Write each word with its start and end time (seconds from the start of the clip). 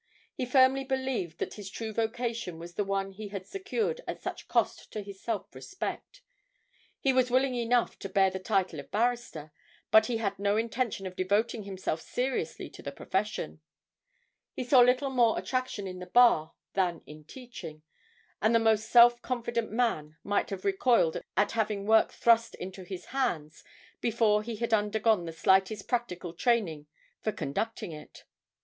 He 0.33 0.47
firmly 0.47 0.83
believed 0.83 1.37
that 1.37 1.53
his 1.53 1.69
true 1.69 1.93
vocation 1.93 2.57
was 2.57 2.73
the 2.73 2.83
one 2.83 3.11
he 3.11 3.27
had 3.27 3.45
secured 3.45 4.01
at 4.07 4.19
such 4.19 4.47
cost 4.47 4.91
to 4.93 5.03
his 5.03 5.21
self 5.21 5.53
respect; 5.53 6.23
he 6.99 7.13
was 7.13 7.29
willing 7.29 7.53
enough 7.53 7.99
to 7.99 8.09
bear 8.09 8.31
the 8.31 8.39
title 8.39 8.79
of 8.79 8.89
barrister, 8.89 9.51
but 9.91 10.07
he 10.07 10.17
had 10.17 10.39
no 10.39 10.57
intention 10.57 11.05
of 11.05 11.15
devoting 11.15 11.65
himself 11.65 12.01
seriously 12.01 12.67
to 12.67 12.81
the 12.81 12.91
profession; 12.91 13.61
he 14.53 14.63
saw 14.63 14.79
little 14.81 15.11
more 15.11 15.37
attraction 15.37 15.85
in 15.85 15.99
the 15.99 16.07
Bar 16.07 16.55
than 16.73 17.03
in 17.05 17.23
teaching, 17.23 17.83
and 18.41 18.55
the 18.55 18.59
most 18.59 18.89
self 18.89 19.21
confident 19.21 19.71
man 19.71 20.17
might 20.23 20.49
have 20.49 20.65
recoiled 20.65 21.21
at 21.37 21.51
having 21.51 21.85
work 21.85 22.11
thrust 22.11 22.55
into 22.55 22.81
his 22.81 23.05
hands 23.13 23.63
before 23.99 24.41
he 24.41 24.55
had 24.55 24.73
undergone 24.73 25.25
the 25.25 25.31
slightest 25.31 25.87
practical 25.87 26.33
training 26.33 26.87
for 27.21 27.31
conducting 27.31 27.91
it. 27.91 28.23